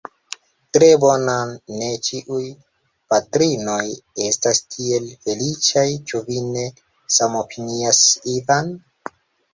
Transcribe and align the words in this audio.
Tre 0.77 0.85
bonan, 1.01 1.51
ne 1.81 1.89
ĉiuj 2.07 2.45
patrinoj 3.13 3.83
estas 4.29 4.63
tiel 4.77 5.07
feliĉaj; 5.27 5.87
ĉu 6.09 6.25
vi 6.31 6.43
ne 6.49 6.67
samopinias 7.19 8.01
Ivan? 8.39 8.77